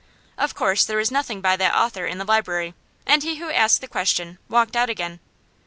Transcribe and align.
Of 0.35 0.55
course 0.55 0.83
there 0.83 0.97
was 0.97 1.11
nothing 1.11 1.41
by 1.41 1.55
that 1.57 1.75
author 1.75 2.07
in 2.07 2.17
the 2.17 2.25
library, 2.25 2.73
and 3.05 3.21
he 3.21 3.35
who 3.35 3.45
had 3.49 3.55
asked 3.55 3.81
the 3.81 3.87
question 3.87 4.39
walked 4.49 4.75
out 4.75 4.89
again. 4.89 5.19